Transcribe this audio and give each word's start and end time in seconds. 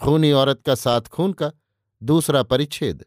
खूनी 0.00 0.32
औरत 0.32 0.62
का 0.66 0.74
साथ 0.74 1.00
खून 1.08 1.32
का 1.32 1.50
दूसरा 2.02 2.42
परिच्छेद। 2.42 3.04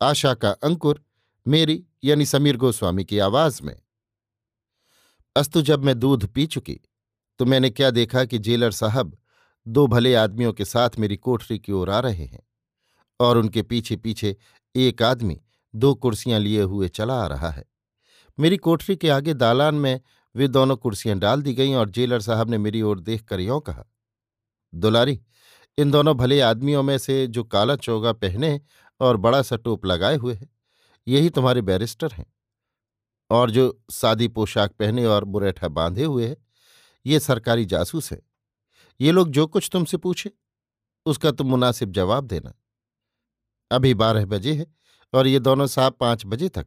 आशा 0.00 0.34
का 0.34 0.50
अंकुर 0.50 1.02
मेरी, 1.46 1.84
यानी 2.04 2.26
समीर 2.26 2.56
गोस्वामी 2.56 3.04
की 3.04 3.18
आवाज़ 3.18 3.62
में। 3.62 3.76
अस्तु, 5.36 5.62
जब 5.62 5.84
मैं 5.84 5.98
दूध 5.98 6.26
पी 6.26 6.46
चुकी 6.46 6.80
तो 7.40 7.44
मैंने 7.44 7.70
क्या 7.70 7.90
देखा 7.90 8.24
कि 8.24 8.38
जेलर 8.38 8.70
साहब 8.70 9.16
दो 9.66 9.86
भले 9.86 10.14
आदमियों 10.14 10.52
के 10.52 10.64
साथ 10.64 10.90
मेरी 10.98 11.16
कोठरी 11.16 11.58
की 11.58 11.72
ओर 11.72 11.90
आ 11.90 11.98
रहे 12.00 12.24
हैं 12.24 12.42
और 13.20 13.38
उनके 13.38 13.62
पीछे 13.62 13.96
पीछे 13.96 14.36
एक 14.74 15.02
आदमी 15.02 15.40
दो 15.74 15.94
कुर्सियाँ 15.94 16.40
लिए 16.40 16.62
हुए 16.62 16.88
चला 16.88 17.14
आ 17.14 17.26
रहा 17.26 17.50
है। 17.50 17.64
मेरी 18.38 18.56
कोठरी 18.56 18.96
के 18.96 19.10
आगे 19.10 19.34
दालान 19.34 19.74
में 19.74 20.00
वे 20.34 20.48
दोनों 20.48 20.76
कुर्सियाँ 20.76 21.18
डाल 21.18 21.42
दी 21.42 21.54
गईं 21.54 21.74
और 21.74 21.90
जेलर 21.90 22.20
साहब 22.20 22.50
ने 22.50 22.58
मेरी 22.58 22.82
ओर 22.82 23.00
देखकर 23.00 23.40
यों 23.40 23.60
कहा, 23.60 23.84
दुलारी 24.72 25.20
इन 25.78 25.90
दोनों 25.90 26.14
भले 26.16 26.40
आदमियों 26.40 26.82
में 26.82 26.98
से 26.98 27.26
जो 27.26 27.44
काला 27.44 27.76
चोगा 27.76 28.12
पहने 28.12 28.60
और 29.00 29.16
बड़ा 29.16 29.42
सा 29.42 29.56
टोप 29.56 29.86
लगाए 29.86 30.16
हुए 30.16 30.34
है, 30.34 30.48
यही 31.08 31.30
तुम्हारे 31.30 31.62
बैरिस्टर 31.62 32.12
हैं। 32.12 32.26
और 33.30 33.50
जो 33.50 33.82
सादी 33.90 34.28
पोशाक 34.28 34.72
पहने 34.72 35.04
और 35.04 35.24
बुरेठा 35.24 35.68
बांधे 35.68 36.04
हुए 36.04 36.26
है, 36.26 36.36
ये 37.06 37.20
सरकारी 37.20 37.64
जासूस 37.64 38.12
है। 38.12 38.20
ये 39.00 39.12
लोग 39.12 39.30
जो 39.30 39.46
कुछ 39.46 39.68
तुमसे 39.72 39.96
पूछे, 39.96 40.30
उसका 41.06 41.30
तुम 41.30 41.46
मुनासिब 41.46 41.92
जवाब 41.92 42.26
देना। 42.26 42.54
अभी 43.70 43.94
बारह 43.94 44.24
बजे 44.26 44.54
है 44.54 44.66
और 45.12 45.26
ये 45.26 45.38
दोनों 45.38 45.66
साहब 45.66 45.96
पाँच 46.00 46.26
बजे 46.26 46.48
तक, 46.48 46.66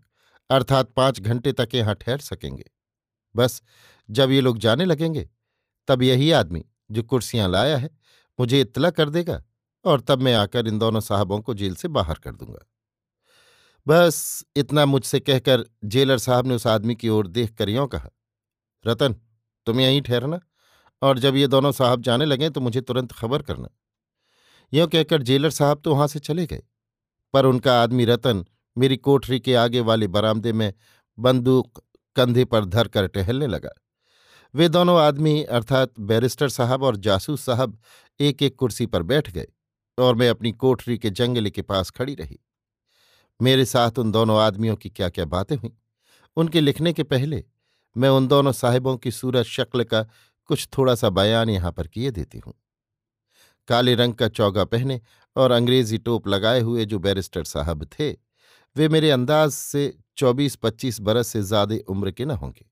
अर्थात 0.49 0.91
पाँच 0.91 1.19
घंटे 1.21 1.51
तक 1.51 1.69
यहाँ 1.75 1.95
ठहर 1.95 2.19
सकेंगे। 2.19 2.65
बस, 3.35 3.61
जब 4.09 4.31
ये 4.31 4.41
लोग 4.41 4.57
जाने 4.57 4.85
लगेंगे, 4.85 5.29
तब 5.87 6.01
यही 6.03 6.31
आदमी 6.31 6.65
जो 6.91 7.03
कुर्सियाँ 7.03 7.49
लाया 7.49 7.77
है 7.77 7.89
मुझे 8.39 8.61
इत्तला 8.61 8.89
कर 8.91 9.09
देगा 9.09 9.41
और 9.85 10.01
तब 10.01 10.21
मैं 10.21 10.33
आकर 10.35 10.67
इन 10.67 10.79
दोनों 10.79 10.99
साहबों 11.01 11.39
को 11.41 11.53
जेल 11.53 11.75
से 11.75 11.87
बाहर 11.89 12.19
कर 12.19 12.31
दूँगा। 12.31 12.65
बस 13.87 14.45
इतना 14.55 14.85
मुझसे 14.85 15.19
कहकर 15.19 15.63
जेलर 15.85 16.17
साहब 16.19 16.47
ने 16.47 16.55
उस 16.55 16.67
आदमी 16.67 16.95
की 16.95 17.09
ओर 17.09 17.27
देख 17.29 17.53
कर 17.53 17.69
यों 17.69 17.87
कहा, 17.87 18.09
रतन, 18.85 19.15
तुम 19.67 19.79
यहीं 19.79 20.01
ठहरना 20.01 20.39
और 21.01 21.19
जब 21.19 21.35
ये 21.35 21.47
दोनों 21.47 21.71
साहब 21.71 22.01
जाने 22.01 22.25
लगे 22.25 22.49
तो 22.49 22.61
मुझे 22.61 22.81
तुरंत 22.81 23.11
खबर 23.11 23.41
करना। 23.41 23.69
यों 24.73 24.87
कहकर 24.87 25.21
जेलर 25.23 25.49
साहब 25.51 25.81
तो 25.83 25.93
वहाँ 25.93 26.07
से 26.07 26.19
चले 26.21 26.45
गए, 26.45 26.63
पर 27.33 27.45
उनका 27.45 27.81
आदमी 27.81 28.05
रतन 28.05 28.45
मेरी 28.77 28.97
कोठरी 28.97 29.39
के 29.39 29.55
आगे 29.55 29.79
वाले 29.81 30.07
बरामदे 30.09 30.53
में 30.53 30.73
बंदूक 31.17 31.81
कंधे 32.15 32.45
पर 32.45 32.65
धरकर 32.67 33.07
टहलने 33.07 33.47
लगा। 33.47 33.69
वे 34.53 34.67
दोनों 34.69 34.99
आदमी 34.99 35.41
अर्थात 35.45 35.99
बैरिस्टर 36.01 36.49
साहब 36.49 36.83
और 36.83 36.95
जासूस 36.97 37.41
साहब 37.41 37.77
एक 38.19 38.41
एक 38.43 38.55
कुर्सी 38.55 38.85
पर 38.85 39.03
बैठ 39.03 39.29
गए 39.31 39.47
और 39.97 40.15
मैं 40.15 40.29
अपनी 40.29 40.51
कोठरी 40.51 40.97
के 40.97 41.09
जंगले 41.09 41.49
के 41.49 41.61
पास 41.61 41.89
खड़ी 41.89 42.15
रही। 42.15 42.39
मेरे 43.39 43.65
साथ 43.65 43.99
उन 43.99 44.11
दोनों 44.11 44.39
आदमियों 44.39 44.75
की 44.75 44.89
क्या 44.89 45.09
क्या 45.09 45.25
बातें 45.25 45.55
हुई? 45.55 45.71
उनके 46.37 46.61
लिखने 46.61 46.93
के 46.93 47.03
पहले 47.03 47.43
मैं 47.95 48.09
उन 48.09 48.27
दोनों 48.27 48.51
साहिबों 48.51 48.95
की 48.97 49.11
सूरत 49.11 49.45
शक्ल 49.45 49.83
का 49.83 50.01
कुछ 50.49 50.67
थोड़ा 50.77 50.95
सा 50.95 51.09
बयान 51.09 51.49
यहाँ 51.49 51.71
पर 51.71 51.87
किए 51.87 52.11
देती 52.11 52.37
हूँ। 52.37 52.53
काले 53.67 53.95
रंग 53.95 54.13
का 54.13 54.27
चौगा 54.27 54.63
पहने 54.65 54.99
और 55.35 55.51
अंग्रेज़ी 55.51 55.97
टोप 55.97 56.27
लगाए 56.27 56.59
हुए 56.59 56.85
जो 56.85 56.99
बैरिस्टर 56.99 57.43
साहब 57.43 57.85
थे, 57.99 58.11
वे 58.75 58.87
मेरे 58.89 59.11
अंदाज 59.11 59.51
से 59.51 59.93
चौबीस 60.17 60.55
पच्चीस 60.55 60.99
बरस 61.01 61.27
से 61.27 61.41
ज़्यादा 61.41 61.75
उम्र 61.87 62.11
के 62.11 62.25
न 62.25 62.31
होंगे। 62.31 62.65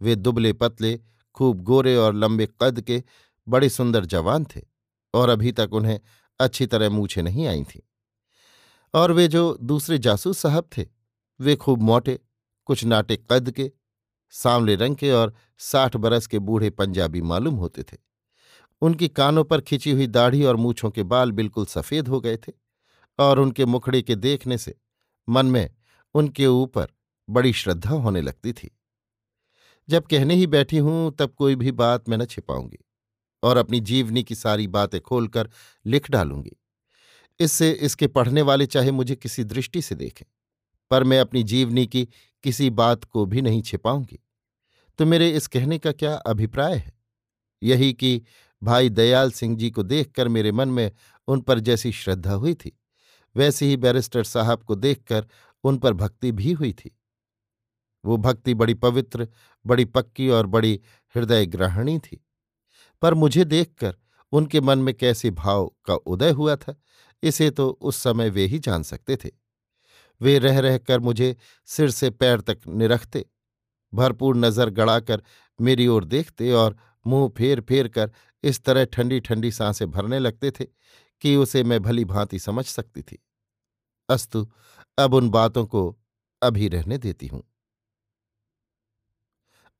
वे 0.00 0.14
दुबले 0.16 0.52
पतले, 0.52 1.00
खूब 1.34 1.62
गोरे 1.62 1.96
और 1.96 2.14
लंबे 2.14 2.48
कद 2.62 2.80
के 2.80 3.02
बड़े 3.48 3.68
सुंदर 3.68 4.04
जवान 4.04 4.44
थे 4.44 4.60
और 5.14 5.28
अभी 5.28 5.52
तक 5.52 5.70
उन्हें 5.72 6.00
अच्छी 6.40 6.66
तरह 6.66 6.90
मूछे 6.90 7.22
नहीं 7.22 7.46
आई 7.46 7.64
थीं। 7.64 7.80
और 8.94 9.12
वे 9.12 9.28
जो 9.28 9.58
दूसरे 9.62 9.98
जासूस 9.98 10.38
साहब 10.38 10.68
थे, 10.78 10.86
वे 11.40 11.56
खूब 11.56 11.82
मोटे, 11.82 12.20
कुछ 12.64 12.84
नाटे 12.84 13.16
कद 13.30 13.50
के 13.50 13.72
सांवले 14.30 14.74
रंग 14.74 14.96
के 14.96 15.10
और 15.10 15.34
साठ 15.58 15.96
बरस 15.96 16.26
के 16.26 16.38
बूढ़े 16.38 16.70
पंजाबी 16.70 17.22
मालूम 17.22 17.54
होते 17.54 17.82
थे। 17.82 17.96
उनकी 18.80 19.08
कानों 19.08 19.44
पर 19.44 19.60
खिंची 19.60 19.90
हुई 19.90 20.06
दाढ़ी 20.06 20.44
और 20.44 20.56
मूछों 20.56 20.90
के 20.90 21.02
बाल 21.02 21.32
बिल्कुल 21.32 21.66
सफ़ेद 21.66 22.08
हो 22.08 22.20
गए 22.20 22.36
थे 22.36 22.52
और 23.18 23.38
उनके 23.38 23.64
मुखड़े 23.64 24.02
के 24.02 24.14
देखने 24.14 24.58
से 24.58 24.74
मन 25.28 25.46
में 25.46 25.70
उनके 26.14 26.46
ऊपर 26.46 26.86
बड़ी 27.30 27.52
श्रद्धा 27.52 27.90
होने 27.90 28.20
लगती 28.20 28.52
थी। 28.52 28.78
जब 29.88 30.06
कहने 30.06 30.34
ही 30.34 30.46
बैठी 30.46 30.78
हूँ, 30.78 31.16
तब 31.16 31.30
कोई 31.30 31.54
भी 31.54 31.72
बात 31.72 32.08
मैं 32.08 32.18
न 32.18 32.24
छिपाऊँगी। 32.24 32.78
और 33.44 33.56
अपनी 33.56 33.80
जीवनी 33.82 34.22
की 34.22 34.34
सारी 34.34 34.66
बातें 34.68 35.00
खोलकर 35.00 35.50
लिख 35.84 36.10
डालूँगी। 36.10 36.56
इससे 37.40 37.70
इसके 37.72 38.06
पढ़ने 38.08 38.42
वाले 38.42 38.66
चाहे 38.66 38.90
मुझे 38.90 39.16
किसी 39.16 39.44
दृष्टि 39.44 39.82
से 39.82 39.94
देखें, 39.94 40.26
पर 40.90 41.04
मैं 41.04 41.20
अपनी 41.20 41.42
जीवनी 41.44 41.86
की 41.86 42.08
किसी 42.44 42.70
बात 42.72 43.04
को 43.04 43.24
भी 43.26 43.42
नहीं 43.42 43.62
छिपाऊँगी। 43.62 44.18
तो 44.98 45.06
मेरे 45.06 45.30
इस 45.30 45.46
कहने 45.46 45.78
का 45.78 45.92
क्या 45.92 46.14
अभिप्राय 46.16 46.76
है? 46.76 46.92
यही 47.62 47.92
कि 47.92 48.20
भाई 48.62 48.88
दयाल 48.88 49.30
सिंह 49.32 49.56
जी 49.56 49.70
को 49.70 49.82
देखकर 49.82 50.28
मेरे 50.28 50.52
मन 50.52 50.68
में 50.68 50.90
उन 51.28 51.40
पर 51.40 51.60
जैसी 51.60 51.92
श्रद्धा 51.92 52.32
हुई 52.32 52.54
थी, 52.54 52.72
वैसे 53.36 53.66
ही 53.66 53.76
बैरिस्टर 53.76 54.24
साहब 54.24 54.62
को 54.62 54.74
देखकर 54.74 55.26
उन 55.64 55.78
पर 55.78 55.92
भक्ति 55.94 56.32
भी 56.32 56.52
हुई 56.52 56.72
थी। 56.72 56.96
वो 58.04 58.16
भक्ति 58.16 58.54
बड़ी 58.54 58.74
पवित्र, 58.74 59.28
बड़ी 59.64 59.84
पक्की 59.84 60.28
और 60.28 60.46
बड़ी 60.46 60.80
हृदय 61.14 61.46
ग्रहणी 61.46 61.98
थी। 61.98 62.20
पर 63.04 63.14
मुझे 63.14 63.44
देखकर 63.44 63.94
उनके 64.32 64.60
मन 64.60 64.78
में 64.78 64.94
कैसे 64.94 65.30
भाव 65.30 65.66
का 65.86 65.94
उदय 65.94 66.30
हुआ 66.30 66.54
था, 66.56 66.74
इसे 67.22 67.50
तो 67.50 67.68
उस 67.70 67.96
समय 67.96 68.30
वे 68.30 68.44
ही 68.46 68.58
जान 68.58 68.82
सकते 68.82 69.16
थे। 69.16 69.30
वे 70.20 70.38
रह 70.38 70.58
रहकर 70.58 71.00
मुझे 71.00 71.36
सिर 71.68 71.90
से 71.90 72.10
पैर 72.10 72.40
तक 72.40 72.60
निरखते, 72.68 73.24
भरपूर 73.92 74.36
नज़र 74.36 74.70
गड़ाकर 74.70 75.22
मेरी 75.58 75.86
ओर 75.86 76.04
देखते 76.04 76.52
और 76.52 76.76
मुँह 77.06 77.28
फेर 77.28 77.60
फेर 77.60 77.88
कर 77.88 78.10
इस 78.44 78.62
तरह 78.64 78.84
ठंडी 78.84 79.20
ठंडी 79.20 79.50
साँसें 79.50 79.90
भरने 79.90 80.18
लगते 80.18 80.50
थे 80.50 80.64
कि 81.22 81.36
उसे 81.36 81.62
मैं 81.64 81.80
भली 81.82 82.04
भांति 82.04 82.38
समझ 82.38 82.64
सकती 82.64 83.02
थी। 83.02 83.18
अस्तु, 84.08 84.46
अब 84.98 85.14
उन 85.14 85.28
बातों 85.30 85.66
को 85.66 85.98
अभी 86.42 86.68
रहने 86.68 86.98
देती 86.98 87.26
हूँ। 87.26 87.42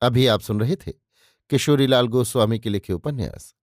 अभी 0.01 0.27
आप 0.27 0.41
सुन 0.41 0.59
रहे 0.59 0.75
थे? 0.75 1.04
किशोरीलाल 1.49 2.07
गोस्वामी 2.07 2.59
के 2.59 2.69
लिखे 2.69 2.93
उपन्यास, 2.93 3.53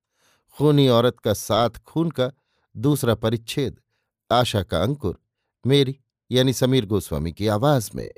खूनी 0.56 0.88
औरत 0.88 1.18
का 1.20 1.32
साथ 1.32 1.70
खून 1.70 2.10
का 2.10 2.30
दूसरा 2.76 3.14
परिच्छेद, 3.14 3.80
आशा 4.30 4.62
का 4.62 4.82
अंकुर, 4.82 5.18
मेरी 5.66 5.98
यानी 6.30 6.52
समीर 6.52 6.86
गोस्वामी 6.86 7.32
की 7.32 7.46
आवाज़ 7.46 7.90
में। 7.94 8.10